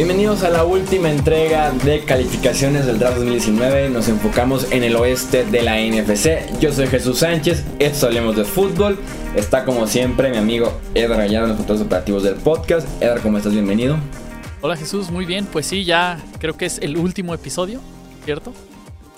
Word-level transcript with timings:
Bienvenidos 0.00 0.44
a 0.44 0.48
la 0.48 0.64
última 0.64 1.10
entrega 1.10 1.72
de 1.72 2.06
calificaciones 2.06 2.86
del 2.86 2.98
draft 2.98 3.18
2019. 3.18 3.90
Nos 3.90 4.08
enfocamos 4.08 4.72
en 4.72 4.82
el 4.82 4.96
oeste 4.96 5.44
de 5.44 5.60
la 5.60 5.76
NFC. 5.76 6.58
Yo 6.58 6.72
soy 6.72 6.86
Jesús 6.86 7.18
Sánchez, 7.18 7.66
esto 7.78 8.06
hablemos 8.06 8.34
de 8.34 8.44
fútbol. 8.44 8.98
Está 9.36 9.66
como 9.66 9.86
siempre 9.86 10.30
mi 10.30 10.38
amigo 10.38 10.72
Edgar 10.94 11.18
Gallardo 11.18 11.44
en 11.44 11.50
los 11.50 11.58
controles 11.58 11.84
operativos 11.84 12.22
del 12.22 12.36
podcast. 12.36 12.88
Edgar, 13.02 13.20
¿cómo 13.20 13.36
estás? 13.36 13.52
Bienvenido. 13.52 13.98
Hola 14.62 14.74
Jesús, 14.74 15.10
muy 15.10 15.26
bien. 15.26 15.44
Pues 15.44 15.66
sí, 15.66 15.84
ya 15.84 16.18
creo 16.38 16.56
que 16.56 16.64
es 16.64 16.78
el 16.78 16.96
último 16.96 17.34
episodio, 17.34 17.82
¿cierto? 18.24 18.54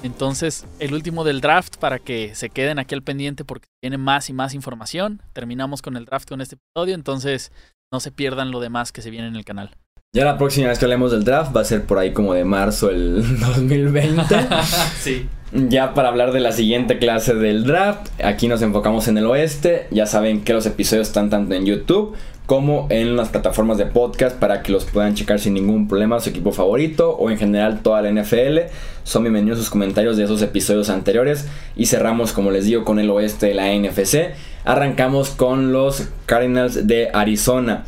Entonces, 0.02 0.66
el 0.80 0.94
último 0.94 1.22
del 1.22 1.40
draft 1.40 1.76
para 1.76 2.00
que 2.00 2.34
se 2.34 2.50
queden 2.50 2.80
aquí 2.80 2.96
al 2.96 3.02
pendiente 3.02 3.44
porque 3.44 3.68
tiene 3.80 3.98
más 3.98 4.28
y 4.30 4.32
más 4.32 4.52
información. 4.52 5.22
Terminamos 5.32 5.80
con 5.80 5.96
el 5.96 6.06
draft 6.06 6.28
con 6.28 6.40
este 6.40 6.56
episodio, 6.56 6.96
entonces 6.96 7.52
no 7.92 8.00
se 8.00 8.10
pierdan 8.10 8.50
lo 8.50 8.58
demás 8.58 8.90
que 8.90 9.00
se 9.00 9.10
viene 9.10 9.28
en 9.28 9.36
el 9.36 9.44
canal. 9.44 9.76
Ya 10.14 10.26
la 10.26 10.36
próxima 10.36 10.68
vez 10.68 10.78
que 10.78 10.84
hablemos 10.84 11.10
del 11.10 11.24
draft 11.24 11.56
va 11.56 11.62
a 11.62 11.64
ser 11.64 11.84
por 11.84 11.96
ahí 11.96 12.12
como 12.12 12.34
de 12.34 12.44
marzo 12.44 12.90
el 12.90 13.40
2020. 13.40 14.22
sí. 15.00 15.26
Ya 15.52 15.94
para 15.94 16.08
hablar 16.08 16.32
de 16.32 16.40
la 16.40 16.52
siguiente 16.52 16.98
clase 16.98 17.34
del 17.34 17.64
draft, 17.64 18.08
aquí 18.22 18.46
nos 18.46 18.60
enfocamos 18.60 19.08
en 19.08 19.16
el 19.16 19.24
oeste. 19.24 19.86
Ya 19.90 20.04
saben 20.04 20.42
que 20.42 20.52
los 20.52 20.66
episodios 20.66 21.08
están 21.08 21.30
tanto 21.30 21.54
en 21.54 21.64
YouTube 21.64 22.14
como 22.44 22.88
en 22.90 23.16
las 23.16 23.30
plataformas 23.30 23.78
de 23.78 23.86
podcast 23.86 24.38
para 24.38 24.62
que 24.62 24.70
los 24.70 24.84
puedan 24.84 25.14
checar 25.14 25.40
sin 25.40 25.54
ningún 25.54 25.88
problema 25.88 26.20
su 26.20 26.28
equipo 26.28 26.52
favorito 26.52 27.12
o 27.12 27.30
en 27.30 27.38
general 27.38 27.80
toda 27.80 28.02
la 28.02 28.10
NFL. 28.10 28.68
Son 29.04 29.22
bienvenidos 29.22 29.60
sus 29.60 29.70
comentarios 29.70 30.18
de 30.18 30.24
esos 30.24 30.42
episodios 30.42 30.90
anteriores 30.90 31.48
y 31.74 31.86
cerramos 31.86 32.32
como 32.32 32.50
les 32.50 32.66
digo 32.66 32.84
con 32.84 32.98
el 32.98 33.08
oeste 33.08 33.46
de 33.46 33.54
la 33.54 33.74
NFC. 33.74 34.34
Arrancamos 34.66 35.30
con 35.30 35.72
los 35.72 36.10
Cardinals 36.26 36.86
de 36.86 37.08
Arizona. 37.14 37.86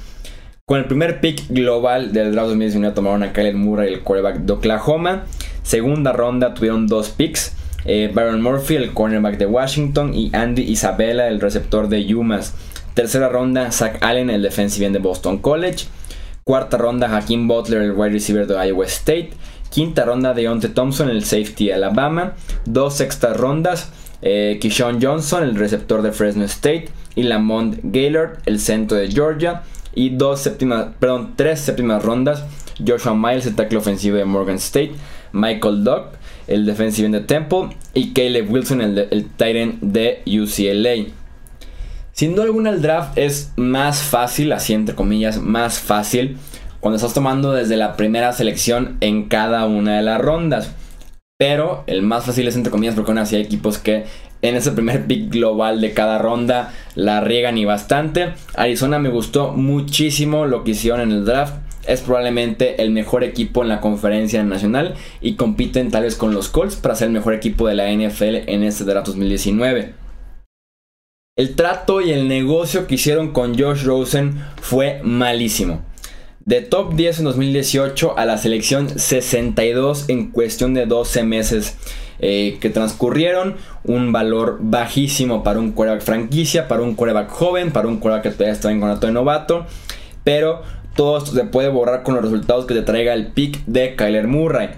Con 0.67 0.79
el 0.79 0.87
primer 0.87 1.21
pick 1.21 1.47
global 1.51 2.15
del 2.15 2.33
draft 2.33 2.49
2019 2.49 2.95
tomaron 2.95 3.23
a 3.23 3.35
Kyler 3.35 3.55
Murray, 3.55 3.93
el 3.93 4.01
quarterback 4.01 4.39
de 4.39 4.53
Oklahoma. 4.55 5.27
Segunda 5.63 6.15
ronda 6.15 6.55
tuvieron 6.55 6.87
dos 6.87 7.11
picks. 7.11 7.55
Eh, 7.85 8.11
Byron 8.15 8.41
Murphy, 8.41 8.77
el 8.77 8.95
cornerback 8.95 9.37
de 9.37 9.45
Washington, 9.45 10.15
y 10.15 10.35
Andy 10.35 10.63
Isabella, 10.63 11.29
el 11.29 11.43
receptor 11.43 11.89
de 11.91 12.07
Yumas. 12.07 12.55
Tercera 12.95 13.29
ronda, 13.29 13.73
Zach 13.73 13.99
Allen, 14.01 14.31
el 14.31 14.41
defensive 14.41 14.87
end 14.87 14.97
de 14.97 15.03
Boston 15.03 15.37
College. 15.37 15.85
Cuarta 16.45 16.79
ronda, 16.79 17.15
Hakeem 17.15 17.47
Butler, 17.47 17.83
el 17.83 17.93
wide 17.93 18.13
receiver 18.13 18.47
de 18.47 18.67
Iowa 18.67 18.87
State. 18.87 19.33
Quinta 19.69 20.07
ronda, 20.07 20.33
Deontay 20.33 20.71
Thompson, 20.71 21.11
el 21.11 21.27
safety 21.27 21.67
de 21.67 21.75
Alabama. 21.75 22.37
Dos 22.65 22.95
sextas 22.95 23.37
rondas, 23.37 23.93
eh, 24.23 24.57
Kishon 24.63 25.03
Johnson, 25.03 25.43
el 25.43 25.57
receptor 25.57 26.01
de 26.01 26.13
Fresno 26.13 26.45
State. 26.45 26.89
Y 27.17 27.25
Lamont 27.25 27.81
Gaylord, 27.83 28.39
el 28.47 28.59
centro 28.59 28.97
de 28.97 29.11
Georgia 29.11 29.63
y 29.95 30.11
dos 30.11 30.41
séptimas, 30.41 30.89
perdón, 30.99 31.35
tres 31.37 31.61
séptimas 31.61 32.03
rondas. 32.03 32.45
Joshua 32.85 33.15
Miles, 33.15 33.47
el 33.47 33.55
tackle 33.55 33.79
ofensivo 33.79 34.17
de 34.17 34.25
Morgan 34.25 34.57
State, 34.57 34.93
Michael 35.33 35.85
Duck, 35.85 36.07
el 36.47 36.67
defensivo 36.67 37.09
de 37.09 37.21
Temple 37.21 37.69
y 37.95 38.13
Caleb 38.13 38.51
Wilson, 38.51 38.81
el, 38.81 38.99
el 38.99 39.79
de 39.81 40.23
UCLA. 40.27 41.13
Sin 42.13 42.35
duda 42.35 42.45
alguna 42.45 42.71
el 42.71 42.83
draft 42.83 43.17
es 43.17 43.53
más 43.57 44.03
fácil, 44.03 44.53
así 44.53 44.73
entre 44.73 44.95
comillas, 44.95 45.41
más 45.41 45.79
fácil 45.79 46.37
cuando 46.85 46.97
estás 46.97 47.15
tomando 47.15 47.53
desde 47.53 47.79
la 47.79 47.97
primera 47.97 48.33
selección 48.35 48.99
en 49.01 49.29
cada 49.29 49.65
una 49.65 49.97
de 49.97 50.03
las 50.03 50.21
rondas. 50.21 50.71
Pero 51.39 51.83
el 51.87 52.03
más 52.03 52.27
fácil 52.27 52.47
es 52.47 52.57
entre 52.57 52.71
comillas 52.71 52.95
porque 52.95 53.11
aún 53.11 53.19
así 53.19 53.37
hay 53.37 53.43
equipos 53.43 53.79
que 53.79 54.05
en 54.45 54.57
ese 54.57 54.73
primer 54.73 55.07
pick 55.07 55.31
global 55.31 55.81
de 55.81 55.95
cada 55.95 56.19
ronda 56.19 56.75
la 56.95 57.23
riegan 57.23 57.57
y 57.57 57.65
bastante. 57.65 58.35
Arizona 58.55 58.99
me 58.99 59.09
gustó 59.09 59.53
muchísimo 59.53 60.45
lo 60.45 60.65
que 60.65 60.73
hicieron 60.73 61.01
en 61.01 61.13
el 61.13 61.25
draft. 61.25 61.55
Es 61.87 62.03
probablemente 62.03 62.83
el 62.83 62.91
mejor 62.91 63.25
equipo 63.25 63.63
en 63.63 63.71
la 63.71 63.81
conferencia 63.81 64.43
nacional 64.43 64.95
y 65.23 65.37
compiten 65.37 65.91
tal 65.91 66.05
vez 66.05 66.17
con 66.17 66.35
los 66.35 66.49
Colts 66.49 66.77
para 66.77 66.95
ser 66.95 67.09
el 67.09 67.15
mejor 67.15 67.33
equipo 67.33 67.67
de 67.67 67.75
la 67.75 67.91
NFL 67.91 68.49
en 68.51 68.63
este 68.63 68.85
draft 68.85 69.07
2019. 69.07 69.95
El 71.37 71.57
trato 71.57 72.03
y 72.03 72.13
el 72.13 72.29
negocio 72.29 72.87
que 72.87 72.97
hicieron 72.97 73.33
con 73.33 73.59
Josh 73.59 73.85
Rosen 73.85 74.41
fue 74.61 75.01
malísimo. 75.03 75.83
De 76.45 76.61
top 76.61 76.95
10 76.95 77.21
en 77.21 77.25
2018 77.25 78.19
a 78.19 78.27
la 78.27 78.37
selección 78.37 78.99
62 78.99 80.11
en 80.11 80.31
cuestión 80.31 80.75
de 80.75 80.85
12 80.85 81.25
meses 81.25 81.79
eh, 82.19 82.59
que 82.61 82.71
transcurrieron. 82.71 83.57
Un 83.85 84.13
valor 84.13 84.59
bajísimo 84.61 85.43
para 85.43 85.59
un 85.59 85.73
quarterback 85.73 86.05
franquicia, 86.05 86.69
para 86.69 86.83
un 86.83 86.95
quarterback 86.95 87.31
joven, 87.31 87.71
para 87.73 87.89
un 87.89 87.99
quarterback 87.99 88.23
que 88.23 88.31
todavía 88.31 88.55
está 88.55 88.71
en 88.71 88.81
contrato 88.81 89.07
de 89.07 89.13
novato. 89.13 89.67
Pero 90.23 90.63
todo 90.95 91.19
esto 91.19 91.33
se 91.33 91.45
puede 91.45 91.69
borrar 91.69 92.03
con 92.03 92.15
los 92.15 92.25
resultados 92.25 92.67
que 92.67 92.75
te 92.75 92.83
traiga 92.83 93.13
el 93.15 93.29
pick 93.29 93.65
de 93.67 93.97
Kyler 93.97 94.29
Murray. 94.29 94.71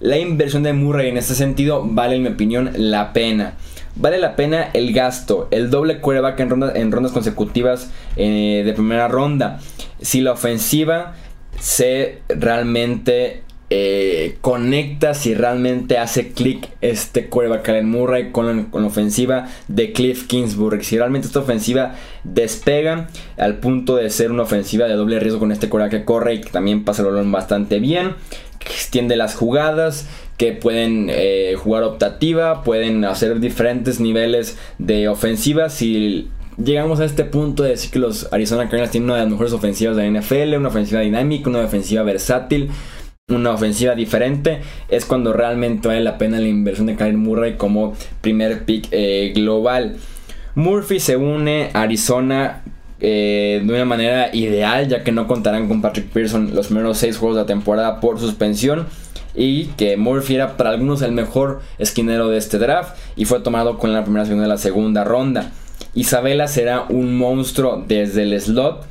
La 0.00 0.18
inversión 0.18 0.62
de 0.62 0.72
Murray 0.72 1.08
en 1.08 1.16
este 1.16 1.34
sentido 1.34 1.82
vale 1.84 2.16
en 2.16 2.22
mi 2.22 2.28
opinión 2.28 2.70
la 2.74 3.12
pena. 3.12 3.54
Vale 3.96 4.18
la 4.18 4.36
pena 4.36 4.70
el 4.72 4.92
gasto, 4.92 5.48
el 5.50 5.70
doble 5.70 6.00
quarterback 6.00 6.40
en, 6.40 6.62
en 6.74 6.92
rondas 6.92 7.12
consecutivas 7.12 7.90
eh, 8.16 8.62
de 8.64 8.72
primera 8.72 9.08
ronda. 9.08 9.60
Si 10.00 10.20
la 10.20 10.32
ofensiva 10.32 11.14
se 11.58 12.22
realmente 12.28 13.42
eh, 13.72 14.36
conecta, 14.40 15.14
si 15.14 15.32
realmente 15.32 15.96
hace 15.96 16.32
clic 16.32 16.70
este 16.80 17.28
quarterback 17.28 17.68
Allen 17.68 17.88
Murray 17.88 18.32
con, 18.32 18.68
la 18.72 18.86
ofensiva 18.86 19.46
de 19.68 19.92
Cliff 19.92 20.26
Kingsbury. 20.26 20.82
Si 20.82 20.98
realmente 20.98 21.28
esta 21.28 21.38
ofensiva 21.38 21.94
despega 22.24 23.08
al 23.38 23.58
punto 23.58 23.94
de 23.94 24.10
ser 24.10 24.32
una 24.32 24.42
ofensiva 24.42 24.88
de 24.88 24.94
doble 24.94 25.20
riesgo 25.20 25.38
con 25.38 25.52
este 25.52 25.68
quarterback 25.68 26.00
que 26.00 26.04
corre 26.04 26.34
y 26.34 26.40
que 26.40 26.50
también 26.50 26.84
pasa 26.84 27.02
el 27.02 27.08
balón 27.10 27.30
bastante 27.30 27.78
bien, 27.78 28.16
que 28.58 28.72
extiende 28.72 29.14
las 29.14 29.36
jugadas, 29.36 30.08
que 30.36 30.52
pueden 30.52 31.06
eh, 31.08 31.54
jugar 31.56 31.84
optativa, 31.84 32.64
pueden 32.64 33.04
hacer 33.04 33.38
diferentes 33.38 34.00
niveles 34.00 34.58
de 34.78 35.08
ofensiva. 35.08 35.70
Si 35.70 36.28
llegamos 36.56 36.98
a 36.98 37.04
este 37.04 37.22
punto 37.22 37.62
de 37.62 37.70
decir 37.70 37.92
que 37.92 38.00
los 38.00 38.32
Arizona 38.32 38.64
Cardinals 38.64 38.90
tienen 38.90 39.10
una 39.10 39.18
de 39.18 39.22
las 39.22 39.30
mejores 39.30 39.52
ofensivas 39.52 39.96
de 39.96 40.10
la 40.10 40.20
NFL, 40.20 40.56
una 40.56 40.70
ofensiva 40.70 41.02
dinámica, 41.02 41.48
una 41.48 41.60
ofensiva 41.60 42.02
versátil 42.02 42.70
una 43.30 43.52
ofensiva 43.52 43.94
diferente, 43.94 44.60
es 44.88 45.04
cuando 45.04 45.32
realmente 45.32 45.88
vale 45.88 46.00
la 46.00 46.18
pena 46.18 46.38
la 46.38 46.48
inversión 46.48 46.86
de 46.86 46.96
Kyler 46.96 47.16
Murray 47.16 47.56
como 47.56 47.94
primer 48.20 48.64
pick 48.64 48.88
eh, 48.90 49.32
global. 49.34 49.96
Murphy 50.54 51.00
se 51.00 51.16
une 51.16 51.70
a 51.72 51.82
Arizona 51.82 52.62
eh, 53.00 53.62
de 53.64 53.72
una 53.72 53.84
manera 53.84 54.34
ideal, 54.34 54.88
ya 54.88 55.02
que 55.02 55.12
no 55.12 55.26
contarán 55.26 55.68
con 55.68 55.80
Patrick 55.80 56.08
Pearson 56.08 56.54
los 56.54 56.66
primeros 56.66 56.98
seis 56.98 57.16
juegos 57.16 57.36
de 57.36 57.42
la 57.42 57.46
temporada 57.46 58.00
por 58.00 58.18
suspensión. 58.18 58.86
Y 59.32 59.66
que 59.76 59.96
Murphy 59.96 60.34
era 60.34 60.56
para 60.56 60.70
algunos 60.70 61.02
el 61.02 61.12
mejor 61.12 61.60
esquinero 61.78 62.28
de 62.28 62.36
este 62.36 62.58
draft 62.58 62.96
y 63.14 63.26
fue 63.26 63.38
tomado 63.38 63.78
con 63.78 63.92
la 63.92 64.02
primera 64.02 64.24
segunda 64.24 64.42
de 64.42 64.48
la 64.48 64.58
segunda 64.58 65.04
ronda. 65.04 65.52
Isabela 65.94 66.48
será 66.48 66.86
un 66.88 67.16
monstruo 67.16 67.84
desde 67.86 68.24
el 68.24 68.38
slot, 68.40 68.84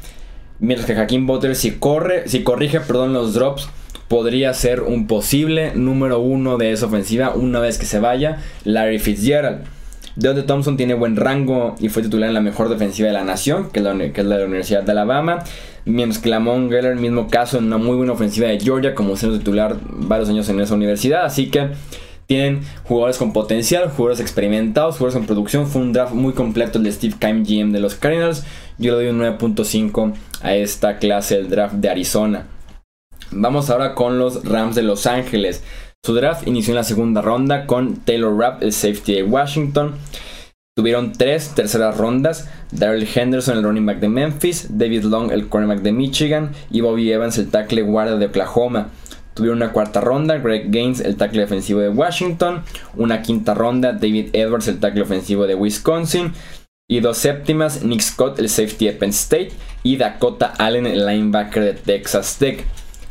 mientras 0.60 0.88
que 0.88 0.98
Hakim 0.98 1.28
Butler 1.28 1.58
si 1.58 1.72
corre, 1.72 2.30
si 2.30 2.44
corrige, 2.44 2.80
perdón, 2.80 3.12
los 3.14 3.34
drops 3.34 3.70
podría 4.10 4.54
ser 4.54 4.82
un 4.82 5.08
posible 5.08 5.72
número 5.76 6.20
uno 6.20 6.58
de 6.58 6.74
esa 6.74 6.88
ofensiva 6.88 7.30
una 7.36 7.60
vez 7.60 7.78
que 7.78 7.86
se 7.86 8.00
vaya 8.00 8.40
Larry 8.66 9.00
Fitzgerald. 9.00 9.60
Deontay 10.16 10.46
Thompson 10.46 10.76
tiene 10.76 10.96
buen 10.96 11.16
rango 11.16 11.76
y 11.80 11.88
fue 11.88 12.04
titular 12.04 12.28
en 12.28 12.34
la 12.34 12.42
mejor 12.42 12.68
defensiva 12.68 13.08
de 13.08 13.14
la 13.14 13.24
nación, 13.24 13.70
que 13.72 13.80
es 13.80 13.86
la, 13.86 13.94
de 13.94 14.24
la 14.24 14.46
Universidad 14.46 14.84
de 14.84 14.92
Alabama. 14.92 15.44
Mientras 15.86 16.22
que 16.22 16.30
Lamont 16.30 16.70
Geller, 16.70 16.98
mismo 16.98 17.30
caso, 17.30 17.60
en 17.60 17.66
una 17.66 17.78
muy 17.78 17.96
buena 17.96 18.12
ofensiva 18.12 18.48
de 18.48 18.60
Georgia, 18.60 18.94
como 18.94 19.16
siendo 19.16 19.38
titular 19.38 19.78
varios 19.86 20.28
años 20.28 20.50
en 20.50 20.60
esa 20.60 20.74
universidad. 20.74 21.24
Así 21.24 21.50
que 21.50 21.70
tienen 22.26 22.62
jugadores 22.84 23.18
con 23.18 23.32
potencial, 23.32 23.90
jugadores 23.90 24.20
experimentados, 24.20 24.98
jugadores 24.98 25.16
con 25.20 25.26
producción. 25.26 25.68
Fue 25.68 25.82
un 25.82 25.94
draft 25.94 26.14
muy 26.14 26.34
completo 26.34 26.80
el 26.80 26.84
de 26.84 26.92
Steve 26.92 27.16
Keim, 27.18 27.46
GM 27.46 27.72
de 27.72 27.80
los 27.80 27.96
Cardinals. 27.96 28.44
Yo 28.78 28.98
le 28.98 29.06
doy 29.06 29.16
un 29.16 29.22
9.5 29.22 30.14
a 30.42 30.56
esta 30.56 30.98
clase 30.98 31.38
del 31.38 31.50
draft 31.50 31.76
de 31.76 31.90
Arizona. 31.90 32.46
Vamos 33.32 33.70
ahora 33.70 33.94
con 33.94 34.18
los 34.18 34.44
Rams 34.44 34.76
de 34.76 34.84
Los 34.84 35.06
Ángeles. 35.06 35.64
Su 36.04 36.16
draft 36.16 36.48
inició 36.48 36.72
en 36.72 36.78
la 36.78 36.84
segunda 36.84 37.22
ronda 37.22 37.68
con 37.68 37.98
Taylor 37.98 38.38
Rapp, 38.38 38.64
el 38.64 38.74
safety 38.74 39.16
de 39.16 39.24
Washington. 39.24 39.96
Tuvieron 40.76 41.12
tres 41.12 41.50
terceras 41.56 41.98
rondas: 41.98 42.50
Daryl 42.72 43.08
Henderson, 43.14 43.58
el 43.58 43.64
running 43.64 43.86
back 43.86 44.00
de 44.00 44.10
Memphis, 44.10 44.68
David 44.70 45.04
Long, 45.04 45.32
el 45.32 45.48
cornerback 45.48 45.82
de 45.82 45.92
Michigan, 45.92 46.52
y 46.72 46.82
Bobby 46.82 47.12
Evans, 47.12 47.38
el 47.38 47.50
tackle 47.50 47.82
guardia 47.82 48.16
de 48.16 48.28
Oklahoma. 48.28 48.90
Tuvieron 49.34 49.62
una 49.62 49.72
cuarta 49.72 50.02
ronda, 50.02 50.38
Greg 50.38 50.72
Gaines, 50.72 51.00
el 51.00 51.16
tackle 51.16 51.42
defensivo 51.42 51.80
de 51.80 51.90
Washington. 51.90 52.64
Una 52.96 53.22
quinta 53.22 53.54
ronda, 53.54 53.94
David 53.94 54.30
Edwards, 54.34 54.68
el 54.68 54.80
tackle 54.80 55.04
ofensivo 55.04 55.48
de 55.48 55.56
Wisconsin. 55.56 56.34
Y 56.90 57.02
dos 57.02 57.18
séptimas, 57.20 57.84
Nick 57.84 58.02
Scott, 58.02 58.40
el 58.40 58.50
safety 58.50 58.88
de 58.88 58.94
Penn 58.94 59.12
State. 59.12 59.52
Y 59.84 59.98
Dakota 59.98 60.54
Allen, 60.58 60.88
el 60.88 61.06
linebacker 61.06 61.64
de 61.64 61.74
Texas 61.74 62.38
Tech. 62.38 62.66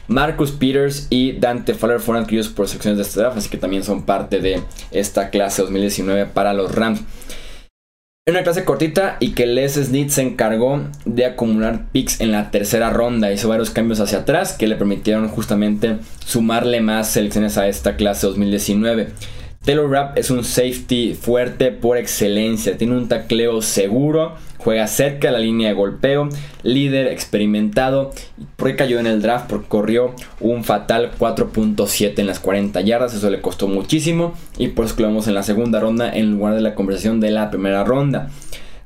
Marcus 0.08 0.52
Peters 0.52 1.06
y 1.10 1.32
Dante 1.32 1.74
Fowler 1.74 2.00
fueron 2.00 2.24
adquiridos 2.24 2.48
por 2.48 2.66
secciones 2.66 2.96
de 2.96 3.02
este 3.02 3.20
draft, 3.20 3.36
así 3.36 3.48
que 3.50 3.58
también 3.58 3.84
son 3.84 4.02
parte 4.02 4.40
de 4.40 4.62
esta 4.90 5.30
clase 5.30 5.62
2019 5.62 6.26
para 6.26 6.54
los 6.54 6.74
Rams. 6.74 7.02
Una 8.26 8.42
clase 8.42 8.64
cortita 8.64 9.16
y 9.20 9.30
que 9.30 9.46
Les 9.46 9.74
Snead 9.74 10.08
se 10.08 10.20
encargó 10.20 10.82
de 11.06 11.24
acumular 11.24 11.86
picks 11.92 12.20
en 12.20 12.30
la 12.30 12.50
tercera 12.50 12.90
ronda. 12.90 13.32
Hizo 13.32 13.48
varios 13.48 13.70
cambios 13.70 14.00
hacia 14.00 14.18
atrás 14.18 14.52
que 14.52 14.66
le 14.66 14.76
permitieron 14.76 15.28
justamente 15.28 15.96
sumarle 16.26 16.82
más 16.82 17.08
selecciones 17.08 17.56
a 17.56 17.68
esta 17.68 17.96
clase 17.96 18.26
2019. 18.26 19.08
Taylor 19.64 19.90
Rapp 19.90 20.16
es 20.16 20.30
un 20.30 20.44
safety 20.44 21.14
fuerte 21.14 21.72
por 21.72 21.98
excelencia, 21.98 22.78
tiene 22.78 22.96
un 22.96 23.08
tacleo 23.08 23.60
seguro, 23.60 24.36
juega 24.56 24.86
cerca 24.86 25.28
de 25.28 25.32
la 25.32 25.38
línea 25.40 25.68
de 25.68 25.74
golpeo, 25.74 26.28
líder 26.62 27.08
experimentado, 27.08 28.12
porque 28.56 28.76
cayó 28.76 28.98
en 28.98 29.06
el 29.06 29.20
draft 29.20 29.50
porque 29.50 29.68
corrió 29.68 30.14
un 30.40 30.64
fatal 30.64 31.10
4.7 31.18 32.18
en 32.18 32.26
las 32.26 32.40
40 32.40 32.80
yardas, 32.80 33.14
eso 33.14 33.28
le 33.30 33.40
costó 33.42 33.68
muchísimo. 33.68 34.32
Y 34.56 34.68
por 34.68 34.86
eso 34.86 34.94
lo 34.98 35.08
vemos 35.08 35.28
en 35.28 35.34
la 35.34 35.42
segunda 35.42 35.80
ronda 35.80 36.10
en 36.12 36.32
lugar 36.32 36.54
de 36.54 36.62
la 36.62 36.74
conversación 36.74 37.20
de 37.20 37.30
la 37.30 37.50
primera 37.50 37.84
ronda. 37.84 38.30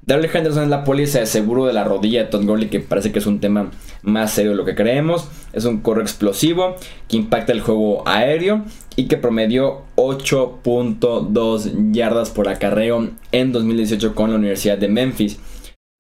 Darrell 0.05 0.31
Henderson 0.35 0.65
es 0.65 0.69
la 0.69 0.83
póliza 0.83 1.21
de 1.21 1.27
seguro 1.27 1.67
de 1.67 1.73
la 1.73 1.85
rodilla 1.85 2.25
de 2.25 2.29
Todd 2.29 2.45
Gurley, 2.45 2.69
que 2.69 2.81
parece 2.81 3.13
que 3.13 3.21
es 3.21 3.27
un 3.27 3.39
tema 3.39 3.71
más 4.03 4.33
serio 4.33 4.51
de 4.51 4.57
lo 4.57 4.65
que 4.65 4.75
creemos. 4.75 5.29
Es 5.53 5.65
un 5.65 5.79
correo 5.81 6.03
explosivo 6.03 6.75
que 7.07 7.17
impacta 7.17 7.53
el 7.53 7.61
juego 7.61 8.07
aéreo 8.07 8.65
y 8.97 9.07
que 9.07 9.17
promedió 9.17 9.83
8.2 9.95 11.93
yardas 11.93 12.31
por 12.31 12.49
acarreo 12.49 13.11
en 13.31 13.53
2018 13.53 14.17
con 14.17 14.31
la 14.31 14.39
Universidad 14.39 14.77
de 14.77 14.89
Memphis. 14.89 15.39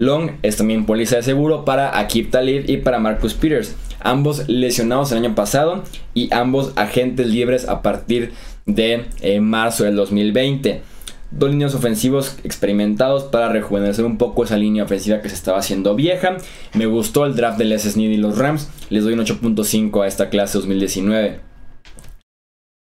Long 0.00 0.32
es 0.42 0.56
también 0.56 0.84
póliza 0.84 1.16
de 1.16 1.22
seguro 1.22 1.64
para 1.64 1.96
Akib 1.96 2.30
Talib 2.30 2.64
y 2.68 2.78
para 2.78 2.98
Marcus 2.98 3.34
Peters, 3.34 3.76
ambos 4.00 4.48
lesionados 4.48 5.12
el 5.12 5.18
año 5.18 5.36
pasado 5.36 5.84
y 6.12 6.28
ambos 6.34 6.72
agentes 6.74 7.28
libres 7.28 7.68
a 7.68 7.82
partir 7.82 8.32
de 8.66 9.04
eh, 9.20 9.38
marzo 9.38 9.84
del 9.84 9.94
2020 9.94 10.82
dos 11.32 11.50
líneas 11.50 11.74
ofensivos 11.74 12.36
experimentados 12.44 13.24
para 13.24 13.48
rejuvenecer 13.48 14.04
un 14.04 14.18
poco 14.18 14.44
esa 14.44 14.56
línea 14.56 14.84
ofensiva 14.84 15.20
que 15.20 15.28
se 15.28 15.34
estaba 15.34 15.58
haciendo 15.58 15.94
vieja. 15.94 16.36
Me 16.74 16.86
gustó 16.86 17.24
el 17.26 17.34
draft 17.34 17.58
de 17.58 17.64
Les 17.64 17.82
Snead 17.82 18.10
y 18.10 18.16
los 18.16 18.38
Rams. 18.38 18.70
Les 18.90 19.04
doy 19.04 19.14
un 19.14 19.20
8.5 19.20 20.04
a 20.04 20.06
esta 20.06 20.28
clase 20.28 20.58
2019. 20.58 21.40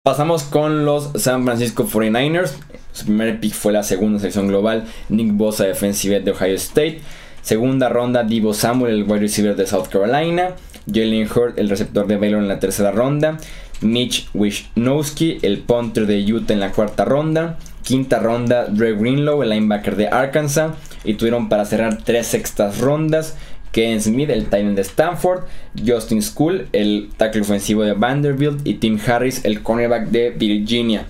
Pasamos 0.04 0.42
con 0.42 0.84
los 0.84 1.12
San 1.14 1.44
Francisco 1.44 1.86
49ers. 1.86 2.52
Su 2.92 3.06
primer 3.06 3.40
pick 3.40 3.54
fue 3.54 3.72
la 3.72 3.82
segunda 3.82 4.18
selección 4.18 4.48
global. 4.48 4.84
Nick 5.08 5.32
Bosa, 5.32 5.64
defensive 5.64 6.20
de 6.20 6.30
Ohio 6.32 6.54
State. 6.56 7.00
Segunda 7.40 7.88
ronda, 7.88 8.22
Divo 8.22 8.52
Samuel, 8.54 8.94
el 8.94 9.02
wide 9.04 9.20
receiver 9.20 9.56
de 9.56 9.66
South 9.66 9.88
Carolina. 9.90 10.56
Jalen 10.86 11.28
Hurd, 11.28 11.58
el 11.58 11.70
receptor 11.70 12.06
de 12.06 12.16
Baylor 12.16 12.42
en 12.42 12.48
la 12.48 12.60
tercera 12.60 12.90
ronda. 12.90 13.38
Mitch 13.80 14.28
Wisnowski, 14.34 15.38
el 15.42 15.60
punter 15.60 16.06
de 16.06 16.32
Utah 16.32 16.52
en 16.52 16.60
la 16.60 16.72
cuarta 16.72 17.04
ronda. 17.04 17.58
Quinta 17.84 18.18
ronda, 18.18 18.64
Dre 18.66 18.94
Greenlow, 18.94 19.44
el 19.44 19.50
linebacker 19.50 19.94
de 19.94 20.08
Arkansas. 20.08 20.72
Y 21.04 21.14
tuvieron 21.14 21.48
para 21.48 21.64
cerrar 21.64 21.98
tres 22.02 22.26
sextas 22.26 22.80
rondas. 22.80 23.36
Ken 23.70 24.00
Smith, 24.00 24.30
el 24.30 24.44
Titan 24.44 24.76
de 24.76 24.82
Stanford, 24.82 25.44
Justin 25.84 26.22
School, 26.22 26.68
el 26.72 27.10
tackle 27.16 27.40
ofensivo 27.40 27.82
de 27.82 27.92
Vanderbilt 27.92 28.64
y 28.64 28.74
Tim 28.74 29.00
Harris, 29.04 29.44
el 29.44 29.62
cornerback 29.62 30.08
de 30.10 30.30
Virginia. 30.30 31.06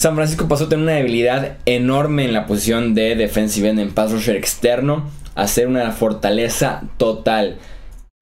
San 0.00 0.14
Francisco 0.16 0.48
pasó 0.48 0.64
a 0.64 0.68
tener 0.70 0.84
una 0.84 0.92
debilidad 0.92 1.58
enorme 1.66 2.24
en 2.24 2.32
la 2.32 2.46
posición 2.46 2.94
de 2.94 3.14
defensive 3.14 3.68
end 3.68 3.78
en 3.78 3.92
pass 3.92 4.12
rusher 4.12 4.36
externo, 4.36 5.10
a 5.34 5.46
ser 5.46 5.68
una 5.68 5.92
fortaleza 5.92 6.82
total, 6.96 7.58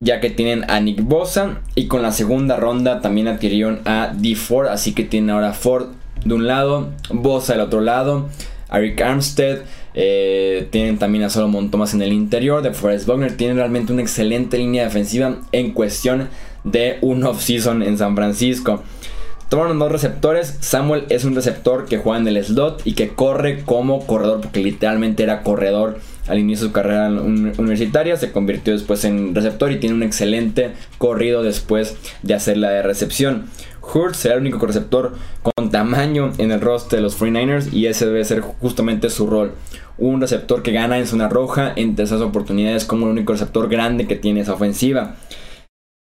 ya 0.02 0.20
que 0.20 0.30
tienen 0.30 0.68
a 0.68 0.80
Nick 0.80 1.02
Bosa 1.02 1.60
y 1.76 1.86
con 1.86 2.02
la 2.02 2.10
segunda 2.10 2.56
ronda 2.56 3.00
también 3.00 3.28
adquirieron 3.28 3.82
a 3.84 4.12
D 4.16 4.34
Ford, 4.34 4.66
así 4.66 4.94
que 4.94 5.04
tienen 5.04 5.30
ahora 5.30 5.52
Ford 5.52 5.90
de 6.24 6.34
un 6.34 6.46
lado, 6.46 6.88
Bosa 7.10 7.54
del 7.54 7.62
otro 7.62 7.80
lado, 7.80 8.28
Eric 8.72 9.00
Armstead, 9.00 9.60
eh, 9.94 10.68
tienen 10.70 10.98
también 10.98 11.24
a 11.24 11.30
Solomon 11.30 11.70
Thomas 11.70 11.92
en 11.94 12.02
el 12.02 12.12
interior 12.12 12.62
de 12.62 12.72
Forrest 12.72 13.06
Buckner. 13.06 13.36
Tienen 13.36 13.56
realmente 13.56 13.92
una 13.92 14.02
excelente 14.02 14.58
línea 14.58 14.84
defensiva 14.84 15.36
en 15.52 15.72
cuestión 15.72 16.28
de 16.64 16.98
un 17.02 17.24
off-season 17.24 17.82
en 17.82 17.98
San 17.98 18.16
Francisco. 18.16 18.82
Tomaron 19.48 19.78
dos 19.78 19.92
receptores. 19.92 20.56
Samuel 20.60 21.04
es 21.10 21.24
un 21.24 21.34
receptor 21.34 21.84
que 21.84 21.98
juega 21.98 22.18
en 22.20 22.28
el 22.28 22.42
slot 22.42 22.80
y 22.86 22.94
que 22.94 23.10
corre 23.10 23.64
como 23.64 24.06
corredor, 24.06 24.40
porque 24.40 24.60
literalmente 24.60 25.22
era 25.22 25.42
corredor 25.42 25.98
al 26.28 26.38
inicio 26.38 26.66
de 26.66 26.70
su 26.70 26.72
carrera 26.72 27.08
universitaria. 27.08 28.16
Se 28.16 28.32
convirtió 28.32 28.72
después 28.72 29.04
en 29.04 29.34
receptor 29.34 29.72
y 29.72 29.78
tiene 29.78 29.94
un 29.94 30.02
excelente 30.02 30.72
corrido 30.98 31.42
después 31.42 31.96
de 32.22 32.34
hacer 32.34 32.56
la 32.56 32.70
de 32.70 32.82
recepción. 32.82 33.46
Hurts 33.82 34.18
será 34.18 34.34
el 34.34 34.40
único 34.40 34.64
receptor 34.64 35.14
con 35.42 35.70
tamaño 35.70 36.32
en 36.38 36.52
el 36.52 36.60
roster 36.60 36.98
de 36.98 37.02
los 37.02 37.20
49ers 37.20 37.72
y 37.72 37.86
ese 37.86 38.06
debe 38.06 38.24
ser 38.24 38.40
justamente 38.40 39.10
su 39.10 39.26
rol. 39.26 39.52
Un 39.98 40.20
receptor 40.20 40.62
que 40.62 40.72
gana 40.72 40.98
en 40.98 41.06
zona 41.06 41.28
roja 41.28 41.72
entre 41.76 42.04
esas 42.04 42.20
oportunidades 42.20 42.84
como 42.84 43.06
el 43.06 43.12
único 43.12 43.32
receptor 43.32 43.68
grande 43.68 44.06
que 44.06 44.16
tiene 44.16 44.40
esa 44.40 44.54
ofensiva. 44.54 45.16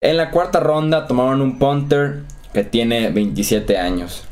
En 0.00 0.16
la 0.16 0.30
cuarta 0.30 0.60
ronda 0.60 1.06
tomaron 1.06 1.40
un 1.40 1.58
punter 1.58 2.22
que 2.52 2.64
tiene 2.64 3.10
27 3.10 3.76
años. 3.78 4.24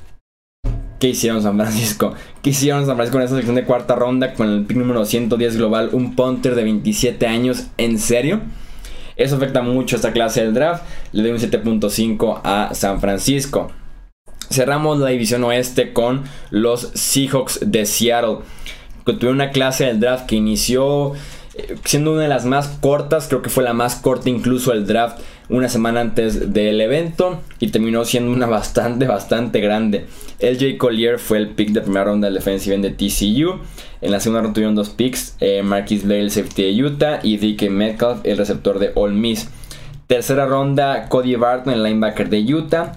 ¿Qué 0.99 1.09
hicieron 1.09 1.43
San 1.43 1.57
Francisco? 1.57 2.15
¿Qué 2.43 2.51
hicieron 2.51 2.87
San 2.87 2.97
Francisco 2.97 3.19
en 3.19 3.25
esa 3.25 3.37
sección 3.37 3.57
de 3.57 3.65
cuarta 3.65 3.95
ronda 3.95 4.35
con 4.35 4.49
el 4.49 4.65
pick 4.65 4.77
número 4.77 5.05
110 5.05 5.57
global? 5.57 5.91
Un 5.93 6.15
punter 6.15 6.55
de 6.55 6.65
27 6.65 7.27
años. 7.27 7.67
¿En 7.77 7.99
serio? 7.99 8.41
Eso 9.17 9.37
afecta 9.37 9.63
mucho 9.63 9.97
a 9.97 9.99
esta 9.99 10.13
clase 10.13 10.43
del 10.43 10.55
draft. 10.55 10.85
Le 11.13 11.23
doy 11.23 11.33
un 11.33 11.39
7.5 11.39 12.41
a 12.43 12.71
San 12.75 13.01
Francisco. 13.01 13.71
Cerramos 14.51 14.99
la 14.99 15.11
división 15.11 15.45
oeste 15.45 15.93
con 15.93 16.25
los 16.51 16.91
Seahawks 16.95 17.61
de 17.65 17.87
Seattle. 17.87 18.39
Tuvieron 19.05 19.35
una 19.35 19.51
clase 19.51 19.85
del 19.87 20.01
draft 20.01 20.27
que 20.27 20.37
inició 20.37 21.13
eh, 21.55 21.77
siendo 21.85 22.13
una 22.13 22.23
de 22.23 22.29
las 22.29 22.45
más 22.45 22.69
cortas. 22.81 23.29
Creo 23.29 23.43
que 23.43 23.51
fue 23.51 23.65
la 23.65 23.73
más 23.73 23.97
corta 23.97 24.31
incluso 24.31 24.73
el 24.73 24.87
draft 24.87 25.19
una 25.49 25.69
semana 25.69 26.01
antes 26.01 26.53
del 26.53 26.81
evento 26.81 27.41
y 27.61 27.69
terminó 27.69 28.05
siendo 28.05 28.33
una 28.33 28.47
bastante, 28.47 29.07
bastante 29.07 29.61
grande. 29.61 30.07
LJ 30.41 30.79
Collier 30.79 31.19
fue 31.19 31.39
el 31.39 31.49
pick 31.49 31.71
de 31.71 31.83
primera 31.83 32.05
ronda 32.05 32.27
del 32.27 32.35
defensive 32.35 32.79
de 32.79 32.91
TCU. 32.91 33.61
En 34.01 34.11
la 34.11 34.21
segunda 34.21 34.43
ronda 34.43 34.55
tuvieron 34.55 34.75
dos 34.75 34.91
picks, 34.91 35.37
eh, 35.41 35.63
Marquis 35.63 36.05
Blair, 36.05 36.23
el 36.23 36.31
safety 36.31 36.63
de 36.63 36.85
Utah, 36.85 37.21
y 37.23 37.37
DK 37.37 37.71
Metcalf, 37.71 38.21
el 38.25 38.37
receptor 38.37 38.79
de 38.79 38.93
Ole 38.95 39.15
Miss. 39.15 39.49
Tercera 40.07 40.47
ronda, 40.47 41.09
Cody 41.09 41.37
Barton, 41.37 41.73
el 41.73 41.83
linebacker 41.83 42.29
de 42.29 42.55
Utah. 42.55 42.93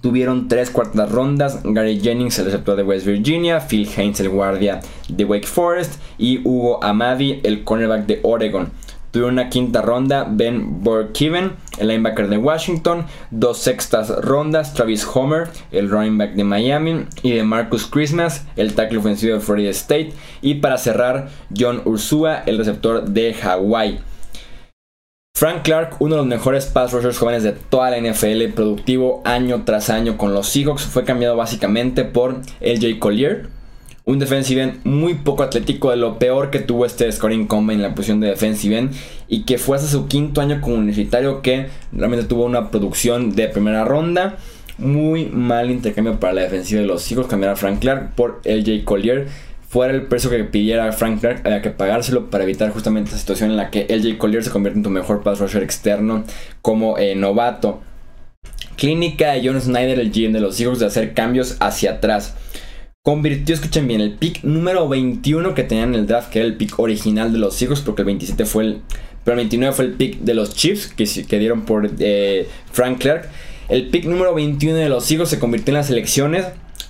Tuvieron 0.00 0.48
tres 0.48 0.70
cuartas 0.70 1.10
rondas, 1.10 1.60
Gary 1.62 2.00
Jennings, 2.00 2.38
el 2.40 2.46
receptor 2.46 2.76
de 2.76 2.82
West 2.82 3.06
Virginia, 3.06 3.60
Phil 3.60 3.88
Haynes, 3.96 4.18
el 4.20 4.28
guardia 4.28 4.80
de 5.08 5.24
Wake 5.24 5.46
Forest, 5.46 6.00
y 6.18 6.40
Hugo 6.44 6.82
Amadi, 6.82 7.40
el 7.44 7.62
cornerback 7.62 8.06
de 8.06 8.20
Oregon. 8.24 8.70
Tuvieron 9.12 9.34
una 9.34 9.50
quinta 9.50 9.82
ronda 9.82 10.26
Ben 10.28 10.82
Burkiven, 10.82 11.52
el 11.76 11.88
linebacker 11.88 12.28
de 12.28 12.38
Washington. 12.38 13.04
Dos 13.30 13.58
sextas 13.58 14.08
rondas 14.08 14.72
Travis 14.72 15.06
Homer, 15.06 15.48
el 15.70 15.90
running 15.90 16.16
back 16.16 16.32
de 16.32 16.44
Miami. 16.44 17.04
Y 17.22 17.32
de 17.32 17.44
Marcus 17.44 17.86
Christmas, 17.86 18.46
el 18.56 18.74
tackle 18.74 18.98
ofensivo 18.98 19.34
de 19.34 19.40
Florida 19.40 19.68
State. 19.70 20.14
Y 20.40 20.54
para 20.54 20.78
cerrar, 20.78 21.28
John 21.54 21.82
Ursua, 21.84 22.42
el 22.46 22.56
receptor 22.56 23.04
de 23.04 23.34
Hawaii. 23.34 24.00
Frank 25.36 25.62
Clark, 25.62 25.96
uno 25.98 26.14
de 26.14 26.20
los 26.22 26.26
mejores 26.26 26.66
pass 26.66 26.92
rushers 26.92 27.18
jóvenes 27.18 27.42
de 27.42 27.52
toda 27.52 27.90
la 27.90 27.98
NFL, 27.98 28.52
productivo 28.54 29.20
año 29.26 29.64
tras 29.66 29.90
año 29.90 30.16
con 30.16 30.32
los 30.32 30.48
Seahawks, 30.48 30.84
fue 30.84 31.04
cambiado 31.04 31.36
básicamente 31.36 32.04
por 32.04 32.40
LJ 32.60 32.98
Collier 32.98 33.48
un 34.04 34.18
defensive 34.18 34.62
end 34.62 34.84
muy 34.84 35.14
poco 35.14 35.42
atlético, 35.42 35.90
de 35.90 35.96
lo 35.96 36.18
peor 36.18 36.50
que 36.50 36.58
tuvo 36.58 36.86
este 36.86 37.10
scoring 37.10 37.46
combine 37.46 37.76
en 37.76 37.82
la 37.82 37.94
posición 37.94 38.20
de 38.20 38.28
defensive 38.28 38.76
end 38.76 38.94
y 39.28 39.44
que 39.44 39.58
fue 39.58 39.76
hasta 39.76 39.88
su 39.88 40.08
quinto 40.08 40.40
año 40.40 40.60
como 40.60 40.76
universitario 40.76 41.40
que 41.40 41.68
realmente 41.92 42.26
tuvo 42.26 42.44
una 42.44 42.70
producción 42.70 43.34
de 43.34 43.48
primera 43.48 43.84
ronda. 43.84 44.36
Muy 44.78 45.26
mal 45.26 45.70
intercambio 45.70 46.18
para 46.18 46.32
la 46.32 46.42
defensiva 46.42 46.80
de 46.80 46.86
los 46.86 47.10
hijos, 47.12 47.26
cambiar 47.26 47.52
a 47.52 47.56
Frank 47.56 47.80
Clark 47.80 48.14
por 48.14 48.40
LJ 48.44 48.84
Collier. 48.84 49.28
Fuera 49.68 49.94
el 49.94 50.02
precio 50.02 50.28
que 50.28 50.42
pidiera 50.44 50.90
Frank 50.92 51.20
Clark, 51.20 51.42
había 51.46 51.62
que 51.62 51.70
pagárselo 51.70 52.28
para 52.28 52.44
evitar 52.44 52.70
justamente 52.70 53.12
la 53.12 53.18
situación 53.18 53.50
en 53.50 53.56
la 53.56 53.70
que 53.70 53.86
LJ 53.88 54.18
Collier 54.18 54.42
se 54.42 54.50
convierte 54.50 54.78
en 54.78 54.82
tu 54.82 54.90
mejor 54.90 55.22
pass 55.22 55.38
rusher 55.38 55.62
externo 55.62 56.24
como 56.60 56.98
eh, 56.98 57.14
novato. 57.14 57.80
Clínica 58.76 59.32
de 59.32 59.46
John 59.46 59.60
Snyder, 59.60 60.00
el 60.00 60.10
GM 60.10 60.32
de 60.32 60.40
los 60.40 60.60
hijos, 60.60 60.80
de 60.80 60.86
hacer 60.86 61.14
cambios 61.14 61.56
hacia 61.60 61.92
atrás 61.92 62.34
convirtió, 63.02 63.56
escuchen 63.56 63.88
bien, 63.88 64.00
el 64.00 64.12
pick 64.12 64.44
número 64.44 64.88
21 64.88 65.54
que 65.54 65.64
tenían 65.64 65.94
en 65.94 66.00
el 66.00 66.06
draft, 66.06 66.30
que 66.30 66.38
era 66.38 66.46
el 66.46 66.56
pick 66.56 66.78
original 66.78 67.32
de 67.32 67.38
los 67.38 67.56
Seahawks, 67.56 67.80
porque 67.80 68.02
el 68.02 68.06
27 68.06 68.44
fue 68.46 68.64
el. 68.64 68.80
Pero 69.24 69.34
el 69.34 69.38
29 69.38 69.74
fue 69.74 69.84
el 69.86 69.92
pick 69.92 70.20
de 70.20 70.34
los 70.34 70.54
Chiefs, 70.54 70.88
que, 70.88 71.38
dieron 71.38 71.62
por 71.62 71.90
eh, 71.98 72.48
Frank 72.70 72.98
Clark. 72.98 73.28
El 73.68 73.88
pick 73.88 74.04
número 74.04 74.34
21 74.34 74.76
de 74.76 74.88
los 74.88 75.04
Seahawks 75.04 75.30
se 75.30 75.38
convirtió 75.38 75.72
en 75.72 75.78
las 75.78 75.90
elecciones 75.90 76.46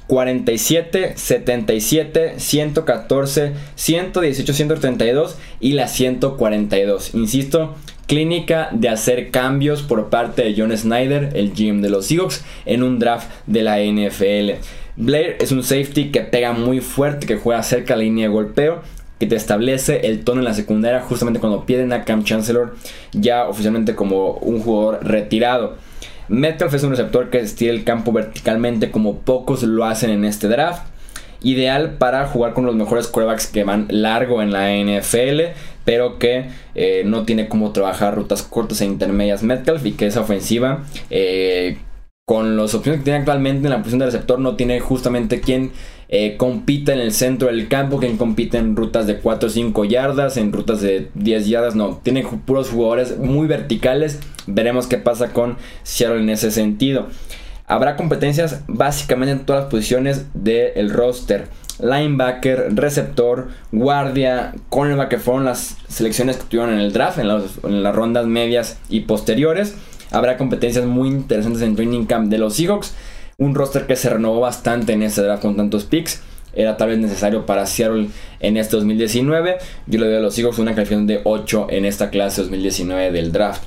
47, 0.07 1.14
77, 1.16 2.35
114, 2.37 3.52
118, 3.75 4.52
132 4.52 5.37
y 5.61 5.73
la 5.73 5.88
142. 5.88 7.14
Insisto, 7.14 7.75
clínica 8.07 8.69
de 8.73 8.88
hacer 8.90 9.31
cambios 9.31 9.83
por 9.83 10.11
parte 10.11 10.42
de 10.42 10.54
John 10.57 10.76
Snyder, 10.76 11.31
el 11.35 11.52
GM 11.52 11.81
de 11.81 11.90
los 11.90 12.07
Seahawks, 12.07 12.45
en 12.66 12.83
un 12.83 12.99
draft 12.99 13.31
de 13.47 13.62
la 13.62 13.78
NFL. 13.78 14.61
Blair 14.96 15.37
es 15.40 15.52
un 15.52 15.62
safety 15.62 16.11
que 16.11 16.20
pega 16.20 16.52
muy 16.52 16.80
fuerte, 16.80 17.26
que 17.26 17.37
juega 17.37 17.62
cerca 17.62 17.94
de 17.94 17.99
la 17.99 18.04
línea 18.04 18.28
de 18.28 18.32
golpeo. 18.32 18.82
que 19.18 19.28
te 19.28 19.37
establece 19.37 20.08
el 20.08 20.25
tono 20.25 20.40
en 20.40 20.46
la 20.46 20.52
secundaria 20.52 21.00
justamente 21.00 21.38
cuando 21.38 21.64
pierden 21.64 21.92
a 21.92 22.02
Cam 22.02 22.25
Chancellor 22.25 22.75
ya 23.12 23.46
oficialmente 23.46 23.94
como 23.94 24.32
un 24.32 24.61
jugador 24.61 25.06
retirado. 25.06 25.76
Metcalf 26.28 26.75
es 26.75 26.82
un 26.82 26.90
receptor 26.90 27.30
que 27.30 27.38
estira 27.38 27.72
el 27.72 27.84
campo 27.84 28.11
verticalmente 28.11 28.90
como 28.90 29.18
pocos 29.18 29.62
lo 29.62 29.84
hacen 29.84 30.11
en 30.11 30.25
este 30.25 30.49
draft. 30.49 30.82
Ideal 31.40 31.99
para 31.99 32.26
jugar 32.26 32.52
con 32.52 32.66
los 32.66 32.75
mejores 32.75 33.06
quarterbacks 33.06 33.46
que 33.46 33.62
van 33.62 33.87
largo 33.90 34.42
en 34.42 34.52
la 34.52 34.70
NFL, 34.72 35.52
pero 35.84 36.18
que 36.18 36.46
eh, 36.75 37.02
no 37.04 37.25
tiene 37.25 37.49
cómo 37.49 37.70
trabajar 37.70 38.16
rutas 38.16 38.42
cortas 38.42 38.80
e 38.80 38.87
intermedias 38.87 39.42
Metcalf 39.44 39.87
y 39.87 39.92
que 39.92 40.06
esa 40.06 40.20
ofensiva 40.20 40.82
eh, 41.11 41.78
con 42.32 42.56
las 42.56 42.72
opciones 42.72 43.00
que 43.00 43.04
tiene 43.04 43.18
actualmente 43.18 43.66
en 43.66 43.72
la 43.72 43.76
posición 43.80 43.98
de 43.98 44.06
receptor 44.06 44.38
no 44.38 44.56
tiene 44.56 44.80
justamente 44.80 45.42
quien 45.42 45.70
eh, 46.08 46.38
compita 46.38 46.94
en 46.94 47.00
el 47.00 47.12
centro 47.12 47.48
del 47.48 47.68
campo, 47.68 47.98
quien 47.98 48.16
compite 48.16 48.56
en 48.56 48.74
rutas 48.74 49.06
de 49.06 49.18
4 49.18 49.48
o 49.48 49.52
5 49.52 49.84
yardas, 49.84 50.38
en 50.38 50.50
rutas 50.50 50.80
de 50.80 51.10
10 51.12 51.46
yardas, 51.48 51.74
no, 51.74 52.00
tiene 52.02 52.26
puros 52.46 52.70
jugadores 52.70 53.18
muy 53.18 53.46
verticales, 53.46 54.18
veremos 54.46 54.86
qué 54.86 54.96
pasa 54.96 55.34
con 55.34 55.58
Seattle 55.82 56.22
en 56.22 56.30
ese 56.30 56.50
sentido. 56.50 57.08
Habrá 57.66 57.96
competencias 57.96 58.62
básicamente 58.66 59.32
en 59.32 59.44
todas 59.44 59.64
las 59.64 59.70
posiciones 59.70 60.24
del 60.32 60.88
roster. 60.88 61.48
Linebacker, 61.80 62.74
receptor, 62.74 63.48
guardia, 63.72 64.54
cornerback 64.70 65.10
que 65.10 65.18
fueron 65.18 65.44
las 65.44 65.76
selecciones 65.86 66.38
que 66.38 66.44
tuvieron 66.44 66.72
en 66.72 66.80
el 66.80 66.94
draft, 66.94 67.18
en, 67.18 67.28
en 67.28 67.82
las 67.82 67.94
rondas 67.94 68.24
medias 68.24 68.78
y 68.88 69.00
posteriores. 69.00 69.76
Habrá 70.12 70.37
competencias 70.37 70.85
muy 70.85 71.09
interesantes 71.09 71.62
en 71.62 71.75
Training 71.75 72.04
Camp 72.04 72.28
de 72.28 72.38
los 72.38 72.54
Seahawks. 72.54 72.95
Un 73.38 73.54
roster 73.54 73.87
que 73.87 73.97
se 73.97 74.11
renovó 74.11 74.40
bastante 74.40 74.92
en 74.92 75.02
ese 75.02 75.23
draft 75.23 75.42
con 75.42 75.57
tantos 75.57 75.85
picks. 75.85 76.23
Era 76.54 76.76
tal 76.76 76.90
vez 76.90 76.99
necesario 76.99 77.47
para 77.47 77.66
Seattle 77.66 78.09
en 78.40 78.57
este 78.57 78.76
2019. 78.76 79.57
Yo 79.87 79.99
le 79.99 80.07
doy 80.07 80.16
a 80.16 80.21
los 80.21 80.35
Seahawks 80.35 80.59
una 80.59 80.75
calificación 80.75 81.07
de 81.07 81.23
8 81.25 81.69
en 81.71 81.87
esta 81.87 82.11
clase 82.11 82.42
2019 82.42 83.11
del 83.11 83.33
draft. 83.33 83.64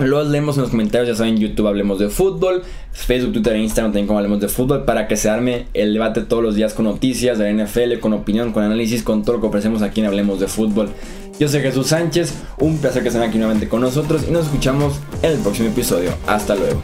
Los 0.00 0.26
leemos 0.26 0.56
en 0.56 0.62
los 0.62 0.72
comentarios, 0.72 1.08
ya 1.08 1.14
saben, 1.14 1.38
YouTube 1.38 1.68
hablemos 1.68 2.00
de 2.00 2.08
fútbol, 2.08 2.64
Facebook, 2.90 3.34
Twitter 3.34 3.54
e 3.54 3.60
Instagram 3.60 3.92
también 3.92 4.10
hablemos 4.16 4.40
de 4.40 4.48
fútbol 4.48 4.84
para 4.84 5.06
que 5.06 5.16
se 5.16 5.30
arme 5.30 5.66
el 5.72 5.92
debate 5.92 6.22
todos 6.22 6.42
los 6.42 6.56
días 6.56 6.74
con 6.74 6.86
noticias 6.86 7.38
de 7.38 7.52
la 7.52 7.64
NFL, 7.64 8.00
con 8.00 8.12
opinión, 8.12 8.52
con 8.52 8.64
análisis, 8.64 9.04
con 9.04 9.22
todo 9.22 9.36
lo 9.36 9.40
que 9.40 9.46
ofrecemos 9.46 9.82
aquí 9.82 10.00
en 10.00 10.06
Hablemos 10.06 10.40
de 10.40 10.48
Fútbol. 10.48 10.88
Yo 11.38 11.48
soy 11.48 11.62
Jesús 11.62 11.88
Sánchez, 11.88 12.32
un 12.58 12.78
placer 12.78 13.02
que 13.02 13.08
estén 13.08 13.22
aquí 13.22 13.38
nuevamente 13.38 13.68
con 13.68 13.80
nosotros 13.80 14.24
y 14.28 14.30
nos 14.30 14.46
escuchamos 14.46 15.00
en 15.22 15.32
el 15.32 15.38
próximo 15.38 15.68
episodio. 15.68 16.12
Hasta 16.26 16.54
luego. 16.54 16.80